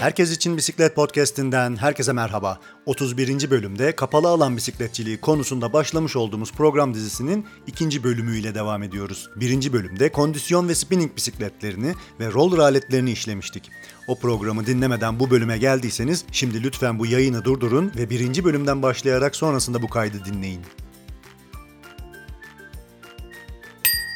Herkes 0.00 0.30
için 0.30 0.56
Bisiklet 0.56 0.94
Podcast'inden 0.94 1.76
herkese 1.76 2.12
merhaba. 2.12 2.60
31. 2.86 3.50
bölümde 3.50 3.96
kapalı 3.96 4.28
alan 4.28 4.56
bisikletçiliği 4.56 5.20
konusunda 5.20 5.72
başlamış 5.72 6.16
olduğumuz 6.16 6.52
program 6.52 6.94
dizisinin 6.94 7.46
ikinci 7.66 8.04
bölümüyle 8.04 8.54
devam 8.54 8.82
ediyoruz. 8.82 9.30
Birinci 9.36 9.72
bölümde 9.72 10.12
kondisyon 10.12 10.68
ve 10.68 10.74
spinning 10.74 11.16
bisikletlerini 11.16 11.94
ve 12.20 12.32
roller 12.32 12.58
aletlerini 12.58 13.10
işlemiştik. 13.10 13.70
O 14.08 14.18
programı 14.18 14.66
dinlemeden 14.66 15.20
bu 15.20 15.30
bölüme 15.30 15.58
geldiyseniz 15.58 16.24
şimdi 16.32 16.62
lütfen 16.62 16.98
bu 16.98 17.06
yayını 17.06 17.44
durdurun 17.44 17.92
ve 17.96 18.10
birinci 18.10 18.44
bölümden 18.44 18.82
başlayarak 18.82 19.36
sonrasında 19.36 19.82
bu 19.82 19.88
kaydı 19.88 20.24
dinleyin. 20.24 20.60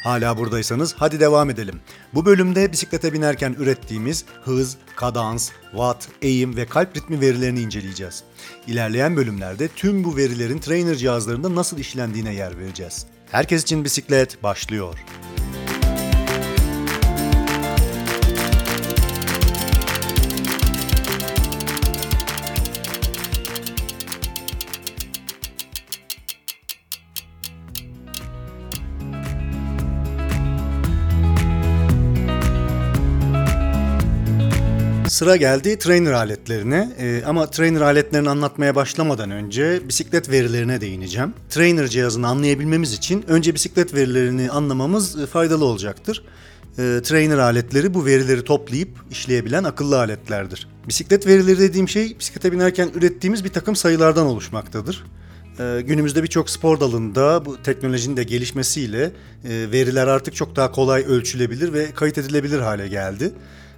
Hala 0.04 0.38
buradaysanız 0.38 0.94
hadi 0.98 1.20
devam 1.20 1.50
edelim. 1.50 1.80
Bu 2.14 2.24
bölümde 2.24 2.72
bisiklete 2.72 3.12
binerken 3.12 3.56
ürettiğimiz 3.58 4.24
hız, 4.44 4.76
kadans, 4.96 5.50
watt, 5.70 6.08
eğim 6.22 6.56
ve 6.56 6.66
kalp 6.66 6.96
ritmi 6.96 7.20
verilerini 7.20 7.60
inceleyeceğiz. 7.60 8.22
İlerleyen 8.66 9.16
bölümlerde 9.16 9.68
tüm 9.68 10.04
bu 10.04 10.16
verilerin 10.16 10.58
trainer 10.58 10.94
cihazlarında 10.94 11.54
nasıl 11.54 11.78
işlendiğine 11.78 12.34
yer 12.34 12.58
vereceğiz. 12.58 13.06
Herkes 13.30 13.62
için 13.62 13.84
bisiklet 13.84 14.42
başlıyor. 14.42 14.98
Sıra 35.22 35.36
geldi 35.36 35.78
trainer 35.78 36.12
aletlerine 36.12 36.92
ee, 36.98 37.22
ama 37.26 37.46
trainer 37.46 37.80
aletlerini 37.80 38.30
anlatmaya 38.30 38.74
başlamadan 38.74 39.30
önce 39.30 39.88
bisiklet 39.88 40.30
verilerine 40.30 40.80
değineceğim. 40.80 41.34
Trainer 41.50 41.88
cihazını 41.88 42.28
anlayabilmemiz 42.28 42.92
için 42.92 43.24
önce 43.28 43.54
bisiklet 43.54 43.94
verilerini 43.94 44.50
anlamamız 44.50 45.20
e, 45.20 45.26
faydalı 45.26 45.64
olacaktır. 45.64 46.24
E, 46.78 47.00
trainer 47.04 47.38
aletleri 47.38 47.94
bu 47.94 48.06
verileri 48.06 48.44
toplayıp 48.44 48.88
işleyebilen 49.10 49.64
akıllı 49.64 49.98
aletlerdir. 49.98 50.68
Bisiklet 50.88 51.26
verileri 51.26 51.58
dediğim 51.58 51.88
şey 51.88 52.18
bisiklete 52.18 52.52
binerken 52.52 52.90
ürettiğimiz 52.94 53.44
bir 53.44 53.52
takım 53.52 53.76
sayılardan 53.76 54.26
oluşmaktadır. 54.26 55.04
E, 55.58 55.80
günümüzde 55.80 56.22
birçok 56.22 56.50
spor 56.50 56.80
dalında 56.80 57.44
bu 57.44 57.62
teknolojinin 57.62 58.16
de 58.16 58.24
gelişmesiyle 58.24 59.04
e, 59.04 59.10
veriler 59.72 60.06
artık 60.06 60.34
çok 60.34 60.56
daha 60.56 60.72
kolay 60.72 61.02
ölçülebilir 61.02 61.72
ve 61.72 61.90
kayıt 61.94 62.18
edilebilir 62.18 62.60
hale 62.60 62.88
geldi 62.88 63.32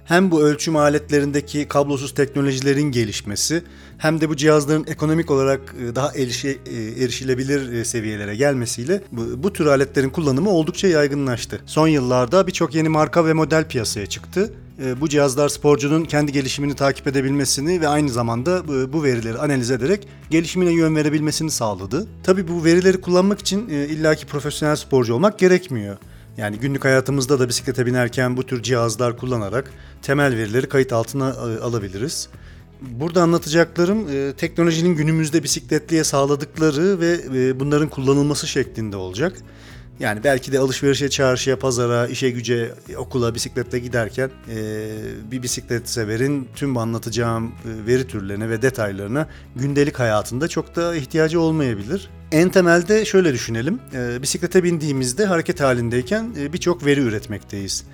hem 0.05 0.31
bu 0.31 0.41
ölçüm 0.41 0.75
aletlerindeki 0.75 1.67
kablosuz 1.67 2.13
teknolojilerin 2.13 2.91
gelişmesi 2.91 3.63
hem 3.97 4.21
de 4.21 4.29
bu 4.29 4.35
cihazların 4.35 4.85
ekonomik 4.87 5.31
olarak 5.31 5.75
e, 5.81 5.95
daha 5.95 6.11
erişe, 6.15 6.49
e, 6.49 7.03
erişilebilir 7.03 7.73
e, 7.73 7.85
seviyelere 7.85 8.35
gelmesiyle 8.35 9.01
bu, 9.11 9.43
bu 9.43 9.53
tür 9.53 9.65
aletlerin 9.65 10.09
kullanımı 10.09 10.49
oldukça 10.49 10.87
yaygınlaştı. 10.87 11.59
Son 11.65 11.87
yıllarda 11.87 12.47
birçok 12.47 12.75
yeni 12.75 12.89
marka 12.89 13.25
ve 13.25 13.33
model 13.33 13.67
piyasaya 13.67 14.05
çıktı. 14.05 14.53
Bu 15.01 15.09
cihazlar 15.09 15.49
sporcunun 15.49 16.03
kendi 16.03 16.31
gelişimini 16.31 16.75
takip 16.75 17.07
edebilmesini 17.07 17.81
ve 17.81 17.87
aynı 17.87 18.09
zamanda 18.09 18.67
bu 18.93 19.03
verileri 19.03 19.37
analiz 19.37 19.71
ederek 19.71 20.07
gelişimine 20.29 20.71
yön 20.73 20.95
verebilmesini 20.95 21.51
sağladı. 21.51 22.07
Tabii 22.23 22.47
bu 22.47 22.65
verileri 22.65 23.01
kullanmak 23.01 23.39
için 23.39 23.69
illaki 23.69 24.25
profesyonel 24.25 24.75
sporcu 24.75 25.13
olmak 25.13 25.39
gerekmiyor. 25.39 25.97
Yani 26.37 26.59
günlük 26.59 26.85
hayatımızda 26.85 27.39
da 27.39 27.49
bisiklete 27.49 27.85
binerken 27.85 28.37
bu 28.37 28.45
tür 28.45 28.63
cihazlar 28.63 29.17
kullanarak 29.17 29.71
temel 30.01 30.37
verileri 30.37 30.69
kayıt 30.69 30.93
altına 30.93 31.29
e, 31.29 31.59
alabiliriz. 31.59 32.29
Burada 32.81 33.21
anlatacaklarım 33.21 34.07
e, 34.09 34.33
teknolojinin 34.33 34.95
günümüzde 34.95 35.43
bisikletliye 35.43 36.03
sağladıkları 36.03 36.99
ve 36.99 37.19
e, 37.35 37.59
bunların 37.59 37.89
kullanılması 37.89 38.47
şeklinde 38.47 38.97
olacak. 38.97 39.37
Yani 39.99 40.23
belki 40.23 40.51
de 40.51 40.59
alışverişe, 40.59 41.09
çarşıya, 41.09 41.59
pazara, 41.59 42.07
işe 42.07 42.29
güce, 42.29 42.71
okula 42.97 43.35
bisikletle 43.35 43.79
giderken 43.79 44.29
e, 44.49 44.87
bir 45.31 45.43
bisiklet 45.43 45.89
severin 45.89 46.47
tüm 46.55 46.77
anlatacağım 46.77 47.51
veri 47.65 48.07
türlerine 48.07 48.49
ve 48.49 48.61
detaylarına 48.61 49.27
gündelik 49.55 49.99
hayatında 49.99 50.47
çok 50.47 50.75
da 50.75 50.95
ihtiyacı 50.95 51.39
olmayabilir. 51.41 52.09
En 52.31 52.49
temelde 52.49 53.05
şöyle 53.05 53.33
düşünelim. 53.33 53.79
E, 53.93 54.21
bisiklete 54.21 54.63
bindiğimizde 54.63 55.25
hareket 55.25 55.61
halindeyken 55.61 56.35
e, 56.39 56.53
birçok 56.53 56.85
veri 56.85 56.99
üretmekteyiz. 56.99 57.85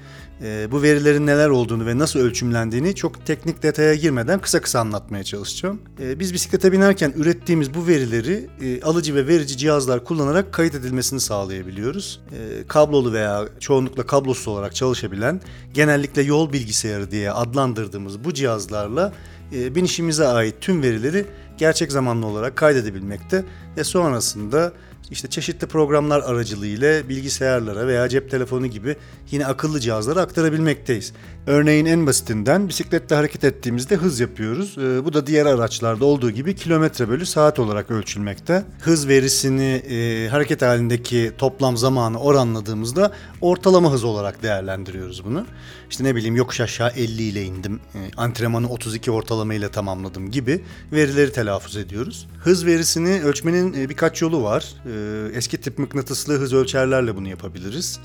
E, 0.44 0.72
bu 0.72 0.82
verilerin 0.82 1.28
neler 1.28 1.50
olduğunu 1.50 1.86
ve 1.86 1.98
nasıl 1.98 2.20
ölçümlendiğini 2.20 2.96
çok 2.96 3.26
teknik 3.26 3.64
detaya 3.64 3.96
girmeden 3.96 4.40
kısa 4.40 4.62
kısa 4.62 4.80
anlatmaya 4.80 5.24
çalışacağım. 5.24 5.82
E, 6.00 6.20
biz 6.20 6.34
bisiklete 6.34 6.72
binerken 6.72 7.14
ürettiğimiz 7.16 7.74
bu 7.74 7.88
verileri 7.88 8.50
e, 8.62 8.82
alıcı 8.82 9.16
ve 9.16 9.28
verici 9.28 9.58
cihazlar 9.58 10.04
kullanarak 10.04 10.54
kayıt 10.54 10.76
edilmesini 10.76 11.20
sağlayabiliyoruz. 11.20 12.22
E, 12.32 12.68
kablolu 12.68 13.14
veya 13.14 13.48
çoğunlukla 13.60 14.06
kablosuz 14.06 14.48
olarak 14.48 14.76
çalışabilen, 14.76 15.42
genellikle 15.74 16.22
yol 16.22 16.54
bilgisayarı 16.54 17.12
diye 17.12 17.32
adlandırdığımız 17.32 18.24
bu 18.24 18.34
cihazlarla 18.34 19.14
e, 19.54 19.76
binişimize 19.76 20.28
ait 20.28 20.56
tüm 20.62 20.82
verileri 20.82 21.26
gerçek 21.58 21.92
zamanlı 21.92 22.26
olarak 22.26 22.56
kaydedebilmekte 22.56 23.46
ve 23.78 23.84
sonrasında 23.84 24.74
işte 25.12 25.30
çeşitli 25.30 25.68
programlar 25.68 26.20
aracılığıyla 26.20 27.10
bilgisayarlara 27.10 27.88
veya 27.88 28.10
cep 28.10 28.32
telefonu 28.32 28.68
gibi 28.68 28.96
yine 29.32 29.46
akıllı 29.46 29.80
cihazlara 29.80 30.22
aktarabilmekteyiz. 30.22 31.14
Örneğin 31.48 31.86
en 31.86 32.08
basitinden 32.08 32.70
bisikletle 32.70 33.16
hareket 33.16 33.44
ettiğimizde 33.44 33.96
hız 33.96 34.20
yapıyoruz. 34.20 34.78
Ee, 34.78 35.06
bu 35.06 35.14
da 35.14 35.28
diğer 35.28 35.46
araçlarda 35.46 36.06
olduğu 36.06 36.32
gibi 36.32 36.56
kilometre 36.56 37.10
bölü 37.10 37.26
saat 37.26 37.60
olarak 37.60 37.92
ölçülmekte. 37.92 38.64
Hız 38.82 39.08
verisini 39.08 39.84
e, 39.90 40.28
hareket 40.28 40.62
halindeki 40.62 41.32
toplam 41.38 41.78
zamanı 41.78 42.20
oranladığımızda 42.20 43.12
ortalama 43.42 43.92
hız 43.92 44.04
olarak 44.04 44.44
değerlendiriyoruz 44.44 45.26
bunu. 45.26 45.46
İşte 45.92 46.04
ne 46.04 46.16
bileyim 46.16 46.36
yokuş 46.36 46.62
aşağı 46.62 46.90
50 46.90 47.24
ile 47.24 47.44
indim, 47.44 47.80
e, 47.96 48.00
antrenmanı 48.18 48.70
32 48.70 49.12
ortalama 49.12 49.54
ile 49.54 49.72
tamamladım 49.72 50.32
gibi 50.32 50.64
verileri 50.92 51.32
telaffuz 51.32 51.78
ediyoruz. 51.78 52.28
Hız 52.40 52.66
verisini 52.66 53.24
ölçmenin 53.24 53.74
e, 53.74 53.90
birkaç 53.90 54.22
yolu 54.22 54.44
var. 54.44 54.74
E, 54.86 55.38
eski 55.38 55.62
tip 55.62 55.80
mıknatıslı 55.80 56.40
hız 56.40 56.54
ölçerlerle 56.54 57.16
bunu 57.16 57.28
yapabiliriz. 57.28 58.00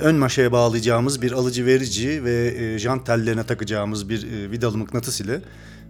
Ön 0.00 0.16
maşaya 0.16 0.52
bağlayacağımız 0.52 1.22
bir 1.22 1.32
alıcı 1.32 1.66
verici 1.66 2.24
ve 2.24 2.78
jant 2.78 3.06
tellerine 3.06 3.44
takacağımız 3.46 4.08
bir 4.08 4.50
vidalı 4.50 4.78
mıknatıs 4.78 5.20
ile 5.20 5.40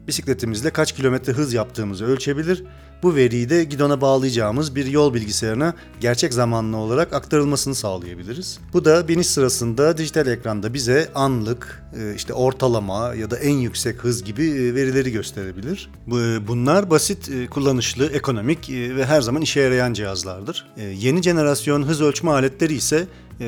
bisikletimizle 0.09 0.71
kaç 0.71 0.93
kilometre 0.93 1.33
hız 1.33 1.53
yaptığımızı 1.53 2.05
ölçebilir. 2.05 2.65
Bu 3.03 3.15
veriyi 3.15 3.51
de 3.51 3.65
gidona 3.65 4.01
bağlayacağımız 4.01 4.75
bir 4.75 4.87
yol 4.87 5.15
bilgisayarına 5.15 5.75
gerçek 6.01 6.35
zamanlı 6.35 6.77
olarak 6.77 7.13
aktarılmasını 7.13 7.75
sağlayabiliriz. 7.75 8.59
Bu 8.73 8.85
da 8.85 9.09
biniş 9.09 9.27
sırasında 9.27 9.99
dijital 9.99 10.27
ekranda 10.27 10.75
bize 10.75 11.11
anlık, 11.15 11.85
e, 11.99 12.15
işte 12.15 12.33
ortalama 12.33 13.15
ya 13.15 13.31
da 13.31 13.39
en 13.39 13.55
yüksek 13.55 14.05
hız 14.05 14.25
gibi 14.25 14.45
e, 14.45 14.75
verileri 14.75 15.13
gösterebilir. 15.13 15.91
E, 16.09 16.49
bunlar 16.49 16.91
basit, 16.91 17.31
kullanışlı, 17.51 18.07
ekonomik 18.07 18.71
ve 18.71 19.07
her 19.07 19.21
zaman 19.21 19.43
işe 19.43 19.61
yarayan 19.61 19.93
cihazlardır. 19.93 20.67
Yeni 20.95 21.23
jenerasyon 21.23 21.83
hız 21.83 22.01
ölçme 22.01 22.31
aletleri 22.31 22.75
ise 22.75 23.07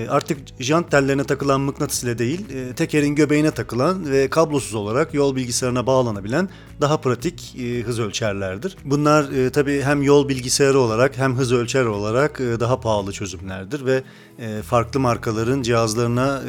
artık 0.08 0.38
jant 0.60 0.90
tellerine 0.90 1.24
takılan 1.24 1.60
mıknatıs 1.60 2.04
ile 2.04 2.18
değil, 2.18 2.40
e, 2.50 2.74
tekerin 2.74 3.14
göbeğine 3.14 3.50
takılan 3.50 4.10
ve 4.10 4.30
kablosuz 4.30 4.74
olarak 4.74 5.14
yol 5.14 5.36
bilgisayarına 5.36 5.86
bağlanabilen 5.86 6.48
daha 6.80 7.00
pratik 7.00 7.56
e, 7.58 7.82
hız 7.82 8.00
ölçerlerdir. 8.00 8.76
Bunlar 8.84 9.50
tabii 9.52 9.82
hem 9.82 10.02
yol 10.02 10.28
bilgisayarı 10.28 10.78
olarak 10.78 11.18
hem 11.18 11.36
hız 11.36 11.52
ölçer 11.52 11.84
olarak 11.84 12.38
daha 12.38 12.80
pahalı 12.80 13.12
çözümlerdir 13.12 13.86
ve 13.86 14.02
farklı 14.62 15.00
markaların 15.00 15.62
cihazlarına 15.62 16.42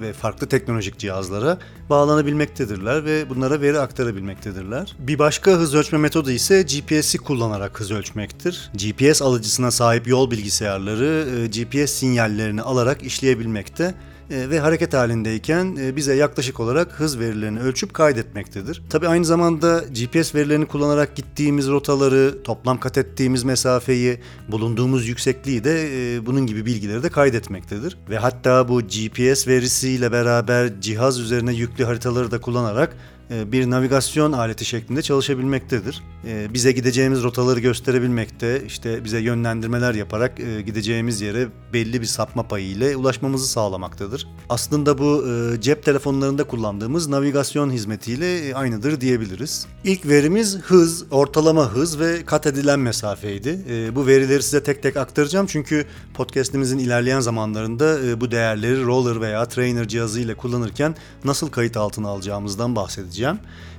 ve 0.00 0.12
farklı 0.12 0.46
teknolojik 0.46 0.98
cihazlara 0.98 1.58
bağlanabilmektedirler 1.90 3.04
ve 3.04 3.30
bunlara 3.30 3.60
veri 3.60 3.78
aktarabilmektedirler. 3.78 4.96
Bir 4.98 5.18
başka 5.18 5.50
hız 5.50 5.74
ölçme 5.74 5.98
metodu 5.98 6.30
ise 6.30 6.62
GPS'i 6.62 7.18
kullanarak 7.18 7.80
hız 7.80 7.90
ölçmektir. 7.90 8.70
GPS 8.74 9.22
alıcısına 9.22 9.70
sahip 9.70 10.08
yol 10.08 10.30
bilgisayarları 10.30 11.46
GPS 11.46 11.92
sinyallerini 11.92 12.62
alarak 12.62 13.02
işleyebilmekte 13.02 13.84
e, 13.84 14.13
ve 14.30 14.60
hareket 14.60 14.94
halindeyken 14.94 15.76
e, 15.80 15.96
bize 15.96 16.14
yaklaşık 16.14 16.60
olarak 16.60 16.92
hız 16.92 17.18
verilerini 17.18 17.60
ölçüp 17.60 17.94
kaydetmektedir. 17.94 18.82
Tabi 18.90 19.08
aynı 19.08 19.24
zamanda 19.24 19.78
GPS 19.78 20.34
verilerini 20.34 20.66
kullanarak 20.66 21.16
gittiğimiz 21.16 21.68
rotaları, 21.68 22.42
toplam 22.44 22.80
kat 22.80 22.98
ettiğimiz 22.98 23.44
mesafeyi, 23.44 24.18
bulunduğumuz 24.48 25.08
yüksekliği 25.08 25.64
de 25.64 25.88
e, 26.16 26.26
bunun 26.26 26.46
gibi 26.46 26.66
bilgileri 26.66 27.02
de 27.02 27.08
kaydetmektedir. 27.08 27.96
Ve 28.10 28.18
hatta 28.18 28.68
bu 28.68 28.80
GPS 28.80 29.48
verisiyle 29.48 30.12
beraber 30.12 30.80
cihaz 30.80 31.20
üzerine 31.20 31.52
yüklü 31.52 31.84
haritaları 31.84 32.30
da 32.30 32.40
kullanarak 32.40 32.92
e, 32.92 33.13
bir 33.30 33.70
navigasyon 33.70 34.32
aleti 34.32 34.64
şeklinde 34.64 35.02
çalışabilmektedir. 35.02 36.02
E, 36.26 36.54
bize 36.54 36.72
gideceğimiz 36.72 37.22
rotaları 37.22 37.60
gösterebilmekte, 37.60 38.62
işte 38.66 39.04
bize 39.04 39.18
yönlendirmeler 39.18 39.94
yaparak 39.94 40.40
e, 40.40 40.62
gideceğimiz 40.62 41.20
yere 41.20 41.48
belli 41.72 42.00
bir 42.00 42.06
sapma 42.06 42.48
payı 42.48 42.66
ile 42.66 42.96
ulaşmamızı 42.96 43.46
sağlamaktadır. 43.46 44.26
Aslında 44.48 44.98
bu 44.98 45.24
cep 45.60 45.82
telefonlarında 45.82 46.44
kullandığımız 46.44 47.08
navigasyon 47.08 47.70
hizmetiyle 47.70 48.54
aynıdır 48.54 49.00
diyebiliriz. 49.00 49.66
İlk 49.84 50.06
verimiz 50.06 50.58
hız, 50.62 51.04
ortalama 51.10 51.72
hız 51.72 52.00
ve 52.00 52.24
kat 52.24 52.46
edilen 52.46 52.80
mesafeydi. 52.80 53.58
Bu 53.94 54.06
verileri 54.06 54.42
size 54.42 54.62
tek 54.62 54.82
tek 54.82 54.96
aktaracağım 54.96 55.46
çünkü 55.46 55.86
podcast'imizin 56.14 56.78
ilerleyen 56.78 57.20
zamanlarında 57.20 58.20
bu 58.20 58.30
değerleri 58.30 58.84
roller 58.84 59.20
veya 59.20 59.44
trainer 59.44 59.88
cihazı 59.88 60.20
ile 60.20 60.34
kullanırken 60.34 60.94
nasıl 61.24 61.48
kayıt 61.48 61.76
altına 61.76 62.08
alacağımızdan 62.08 62.76
bahsedeceğim 62.76 63.13
bahsedeceğim. 63.14 63.38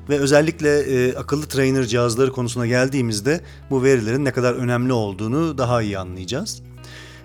Ve 0.09 0.19
özellikle 0.19 0.79
e, 0.79 1.15
akıllı 1.15 1.45
trainer 1.45 1.85
cihazları 1.85 2.31
konusuna 2.31 2.67
geldiğimizde 2.67 3.41
bu 3.69 3.83
verilerin 3.83 4.25
ne 4.25 4.31
kadar 4.31 4.53
önemli 4.53 4.93
olduğunu 4.93 5.57
daha 5.57 5.81
iyi 5.81 5.97
anlayacağız. 5.97 6.61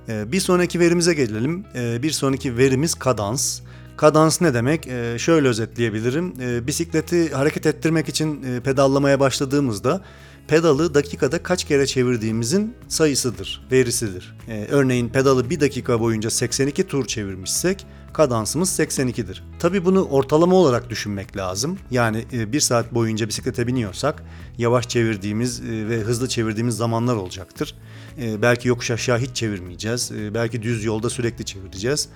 E, 0.08 0.32
bir 0.32 0.40
sonraki 0.40 0.80
verimize 0.80 1.14
gelelim. 1.14 1.64
E, 1.74 2.02
bir 2.02 2.10
sonraki 2.10 2.56
verimiz 2.56 2.94
kadans. 2.94 3.60
Kadans 3.96 4.40
ne 4.40 4.54
demek? 4.54 4.86
E, 4.86 5.18
şöyle 5.18 5.48
özetleyebilirim. 5.48 6.34
E, 6.40 6.66
bisikleti 6.66 7.34
hareket 7.34 7.66
ettirmek 7.66 8.08
için 8.08 8.42
e, 8.42 8.60
pedallamaya 8.60 9.20
başladığımızda 9.20 10.00
pedalı 10.48 10.94
dakikada 10.94 11.42
kaç 11.42 11.64
kere 11.64 11.86
çevirdiğimizin 11.86 12.74
sayısıdır, 12.88 13.66
verisidir. 13.72 14.36
E, 14.48 14.66
örneğin 14.70 15.08
pedalı 15.08 15.50
bir 15.50 15.60
dakika 15.60 16.00
boyunca 16.00 16.30
82 16.30 16.86
tur 16.86 17.06
çevirmişsek 17.06 17.86
kadansımız 18.12 18.78
82'dir. 18.78 19.44
Tabi 19.58 19.84
bunu 19.84 20.04
ortalama 20.04 20.56
olarak 20.56 20.90
düşünmek 20.90 21.36
lazım. 21.36 21.78
Yani 21.90 22.24
e, 22.32 22.52
bir 22.52 22.60
saat 22.60 22.94
boyunca 22.94 23.28
bisiklete 23.28 23.66
biniyorsak 23.66 24.22
yavaş 24.58 24.88
çevirdiğimiz 24.88 25.60
e, 25.60 25.88
ve 25.88 26.00
hızlı 26.00 26.28
çevirdiğimiz 26.28 26.76
zamanlar 26.76 27.16
olacaktır. 27.16 27.74
E, 28.22 28.42
belki 28.42 28.68
yokuş 28.68 28.90
aşağı 28.90 29.18
hiç 29.18 29.36
çevirmeyeceğiz. 29.36 30.12
Belki 30.34 30.62
düz 30.62 30.84
yolda 30.84 31.10
sürekli 31.10 31.44
çevireceğiz. 31.44 32.08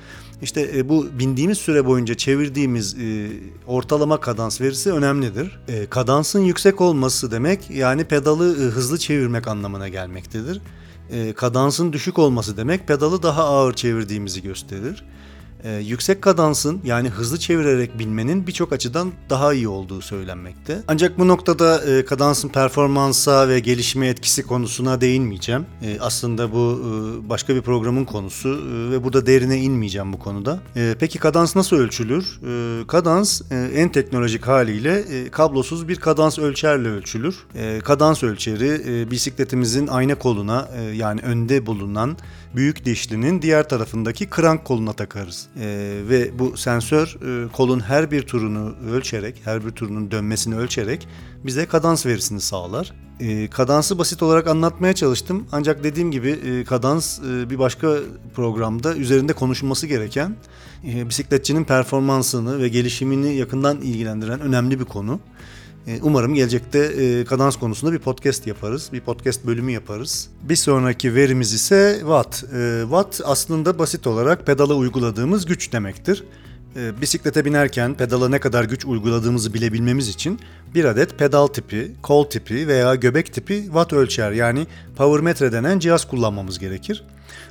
İşte 0.42 0.88
bu 0.88 1.06
bindiğimiz 1.18 1.58
süre 1.58 1.86
boyunca 1.86 2.14
çevirdiğimiz 2.14 2.96
ortalama 3.66 4.20
kadans 4.20 4.60
verisi 4.60 4.92
önemlidir. 4.92 5.60
Kadansın 5.90 6.40
yüksek 6.40 6.80
olması 6.80 7.30
demek 7.30 7.70
yani 7.70 8.04
pedalı 8.04 8.70
hızlı 8.70 8.98
çevirmek 8.98 9.48
anlamına 9.48 9.88
gelmektedir. 9.88 10.60
Kadansın 11.36 11.92
düşük 11.92 12.18
olması 12.18 12.56
demek 12.56 12.88
pedalı 12.88 13.22
daha 13.22 13.44
ağır 13.44 13.74
çevirdiğimizi 13.74 14.42
gösterir 14.42 15.04
e, 15.64 15.72
yüksek 15.72 16.22
kadansın 16.22 16.80
yani 16.84 17.08
hızlı 17.08 17.38
çevirerek 17.38 17.98
binmenin 17.98 18.46
birçok 18.46 18.72
açıdan 18.72 19.12
daha 19.30 19.54
iyi 19.54 19.68
olduğu 19.68 20.00
söylenmekte. 20.00 20.82
Ancak 20.88 21.18
bu 21.18 21.28
noktada 21.28 21.84
e, 21.84 22.04
kadansın 22.04 22.48
performansa 22.48 23.48
ve 23.48 23.60
gelişime 23.60 24.08
etkisi 24.08 24.42
konusuna 24.42 25.00
değinmeyeceğim. 25.00 25.66
E, 25.82 25.98
aslında 26.00 26.52
bu 26.52 26.80
e, 26.84 27.28
başka 27.28 27.54
bir 27.54 27.62
programın 27.62 28.04
konusu 28.04 28.48
e, 28.48 28.90
ve 28.90 29.04
burada 29.04 29.26
derine 29.26 29.58
inmeyeceğim 29.58 30.12
bu 30.12 30.18
konuda. 30.18 30.60
E, 30.76 30.94
peki 31.00 31.18
kadans 31.18 31.56
nasıl 31.56 31.76
ölçülür? 31.76 32.40
E, 32.46 32.86
kadans 32.86 33.42
e, 33.52 33.70
en 33.74 33.88
teknolojik 33.88 34.46
haliyle 34.46 34.98
e, 34.98 35.30
kablosuz 35.30 35.88
bir 35.88 35.96
kadans 35.96 36.38
ölçerle 36.38 36.88
ölçülür. 36.88 37.36
E, 37.54 37.78
kadans 37.78 38.22
ölçeri 38.22 38.82
e, 38.88 39.10
bisikletimizin 39.10 39.86
ayna 39.86 40.14
koluna 40.14 40.68
e, 40.76 40.82
yani 40.82 41.20
önde 41.20 41.66
bulunan 41.66 42.16
büyük 42.56 42.84
dişlinin 42.84 43.42
diğer 43.42 43.68
tarafındaki 43.68 44.26
krank 44.26 44.64
koluna 44.64 44.92
takarız. 44.92 45.46
E, 45.60 45.66
ve 46.08 46.38
bu 46.38 46.56
sensör 46.56 47.16
e, 47.22 47.48
kolun 47.52 47.80
her 47.80 48.10
bir 48.10 48.22
turunu 48.22 48.74
ölçerek, 48.90 49.40
her 49.44 49.66
bir 49.66 49.70
turunun 49.70 50.10
dönmesini 50.10 50.56
ölçerek 50.56 51.08
bize 51.44 51.66
kadans 51.66 52.06
verisini 52.06 52.40
sağlar. 52.40 52.92
E, 53.20 53.48
kadansı 53.50 53.98
basit 53.98 54.22
olarak 54.22 54.46
anlatmaya 54.46 54.92
çalıştım. 54.92 55.46
Ancak 55.52 55.84
dediğim 55.84 56.10
gibi 56.10 56.30
e, 56.30 56.64
kadans 56.64 57.18
e, 57.18 57.50
bir 57.50 57.58
başka 57.58 57.96
programda 58.34 58.96
üzerinde 58.96 59.32
konuşulması 59.32 59.86
gereken 59.86 60.36
e, 60.86 61.08
bisikletçinin 61.08 61.64
performansını 61.64 62.58
ve 62.58 62.68
gelişimini 62.68 63.34
yakından 63.34 63.80
ilgilendiren 63.80 64.40
önemli 64.40 64.80
bir 64.80 64.84
konu. 64.84 65.20
E, 65.86 65.98
umarım 66.02 66.34
gelecekte 66.34 66.78
e, 66.78 67.24
kadans 67.24 67.56
konusunda 67.56 67.92
bir 67.92 67.98
podcast 67.98 68.46
yaparız. 68.46 68.90
Bir 68.92 69.00
podcast 69.00 69.46
bölümü 69.46 69.72
yaparız. 69.72 70.28
Bir 70.42 70.56
sonraki 70.56 71.14
verimiz 71.14 71.52
ise 71.52 71.96
watt. 72.00 72.44
E, 72.54 72.80
watt 72.82 73.20
aslında 73.24 73.78
basit 73.78 74.06
olarak 74.06 74.46
pedala 74.46 74.74
uyguladığımız 74.74 75.46
güç 75.46 75.72
demektir. 75.72 76.24
Bisiklete 77.00 77.44
binerken 77.44 77.94
pedala 77.94 78.28
ne 78.28 78.38
kadar 78.38 78.64
güç 78.64 78.84
uyguladığımızı 78.84 79.54
bilebilmemiz 79.54 80.08
için 80.08 80.40
bir 80.74 80.84
adet 80.84 81.18
pedal 81.18 81.46
tipi, 81.46 81.92
kol 82.02 82.24
tipi 82.24 82.68
veya 82.68 82.94
göbek 82.94 83.32
tipi 83.32 83.62
watt 83.64 83.92
ölçer 83.92 84.32
yani 84.32 84.66
power 84.96 85.20
metre 85.20 85.52
denen 85.52 85.78
cihaz 85.78 86.08
kullanmamız 86.08 86.58
gerekir. 86.58 87.04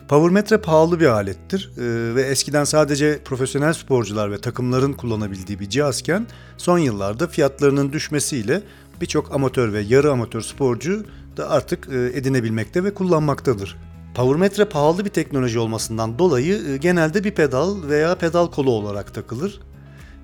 Powermetre 0.07 0.57
pahalı 0.57 0.99
bir 0.99 1.05
alettir 1.05 1.71
ee, 1.77 2.15
ve 2.15 2.21
eskiden 2.21 2.63
sadece 2.63 3.19
profesyonel 3.25 3.73
sporcular 3.73 4.31
ve 4.31 4.41
takımların 4.41 4.93
kullanabildiği 4.93 5.59
bir 5.59 5.69
cihazken 5.69 6.27
son 6.57 6.77
yıllarda 6.77 7.27
fiyatlarının 7.27 7.93
düşmesiyle 7.93 8.61
birçok 9.01 9.35
amatör 9.35 9.73
ve 9.73 9.79
yarı 9.79 10.11
amatör 10.11 10.41
sporcu 10.41 11.05
da 11.37 11.49
artık 11.49 11.87
e, 11.91 12.17
edinebilmekte 12.17 12.83
ve 12.83 12.93
kullanmaktadır. 12.93 13.77
Powermetre 14.15 14.65
pahalı 14.65 15.05
bir 15.05 15.09
teknoloji 15.09 15.59
olmasından 15.59 16.19
dolayı 16.19 16.61
e, 16.67 16.77
genelde 16.77 17.23
bir 17.23 17.31
pedal 17.31 17.83
veya 17.83 18.15
pedal 18.15 18.47
kolu 18.47 18.71
olarak 18.71 19.13
takılır. 19.13 19.59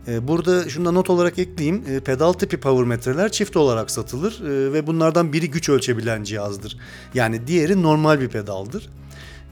E, 0.07 0.27
burada 0.27 0.69
şunu 0.69 0.85
da 0.85 0.91
not 0.91 1.09
olarak 1.09 1.39
ekleyeyim. 1.39 1.83
E, 1.89 1.99
pedal 1.99 2.33
tipi 2.33 2.59
powermetreler 2.59 3.31
çift 3.31 3.57
olarak 3.57 3.91
satılır 3.91 4.39
ve 4.73 4.87
bunlardan 4.87 5.33
biri 5.33 5.51
güç 5.51 5.69
ölçebilen 5.69 6.23
cihazdır. 6.23 6.77
Yani 7.13 7.47
diğeri 7.47 7.83
normal 7.83 8.19
bir 8.19 8.29
pedaldır. 8.29 8.89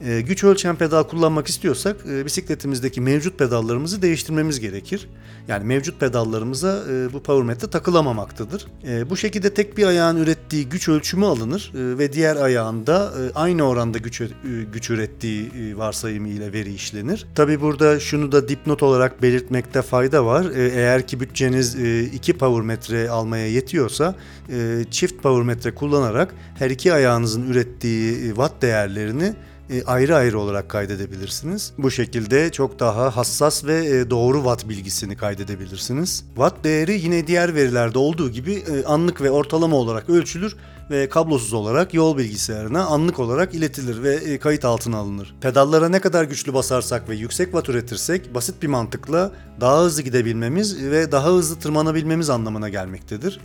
E, 0.04 0.20
güç 0.20 0.44
ölçen 0.44 0.76
pedal 0.76 1.02
kullanmak 1.02 1.46
istiyorsak 1.46 1.96
e, 2.10 2.24
bisikletimizdeki 2.24 3.00
mevcut 3.00 3.38
pedallarımızı 3.38 4.02
değiştirmemiz 4.02 4.60
gerekir. 4.60 5.08
Yani 5.48 5.64
mevcut 5.64 6.00
pedallarımıza 6.00 6.84
e, 6.90 7.12
bu 7.12 7.22
power 7.22 7.46
metre 7.46 7.70
takılamamaktadır. 7.70 8.66
E, 8.86 9.10
bu 9.10 9.16
şekilde 9.16 9.54
tek 9.54 9.76
bir 9.76 9.86
ayağın 9.86 10.16
ürettiği 10.16 10.68
güç 10.68 10.88
ölçümü 10.88 11.24
alınır 11.24 11.72
e, 11.74 11.98
ve 11.98 12.12
diğer 12.12 12.36
ayağında 12.36 13.12
e, 13.18 13.32
aynı 13.34 13.62
oranda 13.62 13.98
güç, 13.98 14.20
e, 14.20 14.28
güç 14.72 14.90
ürettiği 14.90 15.50
e, 15.50 15.76
varsayımı 15.76 16.28
ile 16.28 16.52
veri 16.52 16.74
işlenir. 16.74 17.26
Tabi 17.34 17.60
burada 17.60 18.00
şunu 18.00 18.32
da 18.32 18.48
dipnot 18.48 18.82
olarak 18.82 19.22
belirtmekte 19.22 19.82
fayda 19.82 20.26
var. 20.26 20.44
E, 20.44 20.68
eğer 20.68 21.06
ki 21.06 21.20
bütçeniz 21.20 21.76
e, 21.76 22.02
iki 22.02 22.32
power 22.32 22.64
metre 22.64 23.10
almaya 23.10 23.48
yetiyorsa 23.48 24.14
e, 24.52 24.84
çift 24.90 25.22
power 25.22 25.44
metre 25.44 25.74
kullanarak 25.74 26.34
her 26.58 26.70
iki 26.70 26.92
ayağınızın 26.92 27.50
ürettiği 27.50 28.12
e, 28.12 28.28
watt 28.28 28.62
değerlerini 28.62 29.24
e, 29.24 29.47
ayrı 29.86 30.16
ayrı 30.16 30.38
olarak 30.38 30.68
kaydedebilirsiniz. 30.68 31.72
Bu 31.78 31.90
şekilde 31.90 32.52
çok 32.52 32.80
daha 32.80 33.16
hassas 33.16 33.64
ve 33.64 33.86
e, 33.86 34.10
doğru 34.10 34.36
watt 34.36 34.68
bilgisini 34.68 35.16
kaydedebilirsiniz. 35.16 36.24
Watt 36.34 36.64
değeri 36.64 37.00
yine 37.00 37.26
diğer 37.26 37.54
verilerde 37.54 37.98
olduğu 37.98 38.30
gibi 38.30 38.52
e, 38.54 38.84
anlık 38.84 39.20
ve 39.20 39.30
ortalama 39.30 39.76
olarak 39.76 40.10
ölçülür 40.10 40.56
ve 40.90 41.08
kablosuz 41.08 41.52
olarak 41.52 41.94
yol 41.94 42.16
bilgisayarına 42.18 42.84
anlık 42.84 43.18
olarak 43.18 43.54
iletilir 43.54 44.02
ve 44.02 44.38
kayıt 44.38 44.64
altına 44.64 44.96
alınır. 44.96 45.34
Pedallara 45.40 45.88
ne 45.88 46.00
kadar 46.00 46.24
güçlü 46.24 46.54
basarsak 46.54 47.08
ve 47.08 47.16
yüksek 47.16 47.46
watt 47.46 47.68
üretirsek 47.68 48.34
basit 48.34 48.62
bir 48.62 48.68
mantıkla 48.68 49.32
daha 49.60 49.82
hızlı 49.82 50.02
gidebilmemiz 50.02 50.82
ve 50.82 51.12
daha 51.12 51.28
hızlı 51.28 51.58
tırmanabilmemiz 51.58 52.30
anlamına 52.30 52.68
gelmektedir. 52.68 53.40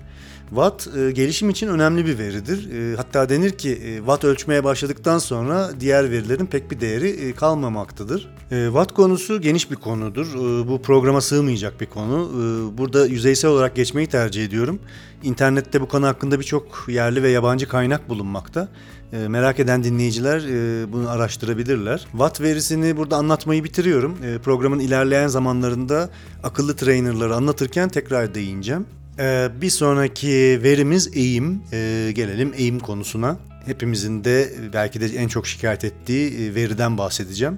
Watt 0.53 0.87
e, 0.97 1.11
gelişim 1.11 1.49
için 1.49 1.67
önemli 1.67 2.05
bir 2.05 2.17
veridir. 2.17 2.69
E, 2.71 2.95
hatta 2.95 3.29
denir 3.29 3.51
ki 3.51 3.71
e, 3.71 3.97
watt 3.97 4.23
ölçmeye 4.23 4.63
başladıktan 4.63 5.17
sonra 5.17 5.69
diğer 5.79 6.11
verilerin 6.11 6.45
pek 6.45 6.71
bir 6.71 6.79
değeri 6.79 7.09
e, 7.09 7.33
kalmamaktadır. 7.33 8.29
E, 8.51 8.65
watt 8.65 8.93
konusu 8.93 9.41
geniş 9.41 9.71
bir 9.71 9.75
konudur. 9.75 10.27
E, 10.35 10.67
bu 10.67 10.81
programa 10.81 11.21
sığmayacak 11.21 11.81
bir 11.81 11.85
konu. 11.85 12.29
E, 12.33 12.77
burada 12.77 13.05
yüzeysel 13.05 13.51
olarak 13.51 13.75
geçmeyi 13.75 14.07
tercih 14.07 14.45
ediyorum. 14.45 14.79
İnternette 15.23 15.81
bu 15.81 15.87
konu 15.87 16.07
hakkında 16.07 16.39
birçok 16.39 16.85
yerli 16.87 17.23
ve 17.23 17.29
yabancı 17.29 17.67
kaynak 17.67 18.09
bulunmakta. 18.09 18.67
E, 19.13 19.27
merak 19.27 19.59
eden 19.59 19.83
dinleyiciler 19.83 20.41
e, 20.41 20.93
bunu 20.93 21.09
araştırabilirler. 21.09 22.07
Watt 22.11 22.41
verisini 22.41 22.97
burada 22.97 23.17
anlatmayı 23.17 23.63
bitiriyorum. 23.63 24.17
E, 24.23 24.37
programın 24.37 24.79
ilerleyen 24.79 25.27
zamanlarında 25.27 26.09
akıllı 26.43 26.75
trainerları 26.75 27.35
anlatırken 27.35 27.89
tekrar 27.89 28.35
değineceğim. 28.35 28.85
Ee, 29.19 29.49
bir 29.61 29.69
sonraki 29.69 30.59
verimiz 30.63 31.17
eğim. 31.17 31.61
Ee, 31.73 32.11
gelelim 32.15 32.53
eğim 32.57 32.79
konusuna. 32.79 33.37
Hepimizin 33.65 34.23
de 34.23 34.53
belki 34.73 35.01
de 35.01 35.05
en 35.05 35.27
çok 35.27 35.47
şikayet 35.47 35.83
ettiği 35.83 36.29
e, 36.29 36.55
veriden 36.55 36.97
bahsedeceğim. 36.97 37.57